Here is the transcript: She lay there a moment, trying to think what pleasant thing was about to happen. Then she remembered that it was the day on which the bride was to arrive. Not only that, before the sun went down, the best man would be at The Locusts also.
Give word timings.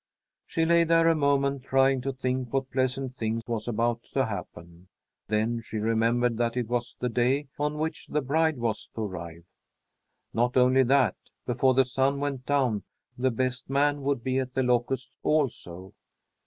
She 0.47 0.65
lay 0.65 0.83
there 0.83 1.07
a 1.07 1.13
moment, 1.15 1.61
trying 1.63 2.01
to 2.01 2.11
think 2.11 2.51
what 2.51 2.71
pleasant 2.71 3.13
thing 3.13 3.43
was 3.45 3.67
about 3.67 4.01
to 4.15 4.25
happen. 4.25 4.87
Then 5.27 5.61
she 5.63 5.77
remembered 5.77 6.37
that 6.37 6.57
it 6.57 6.67
was 6.67 6.95
the 6.99 7.07
day 7.07 7.49
on 7.59 7.77
which 7.77 8.07
the 8.07 8.21
bride 8.21 8.57
was 8.57 8.89
to 8.95 9.01
arrive. 9.03 9.45
Not 10.33 10.57
only 10.57 10.81
that, 10.81 11.17
before 11.45 11.75
the 11.75 11.85
sun 11.85 12.19
went 12.19 12.47
down, 12.47 12.83
the 13.15 13.29
best 13.29 13.69
man 13.69 14.01
would 14.01 14.23
be 14.23 14.39
at 14.39 14.55
The 14.55 14.63
Locusts 14.63 15.19
also. 15.21 15.93